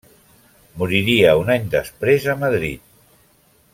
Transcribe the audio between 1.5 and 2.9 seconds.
any després a Madrid.